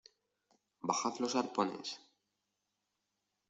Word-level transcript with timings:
bajad 0.81 1.19
los 1.19 1.35
arpones. 1.35 1.99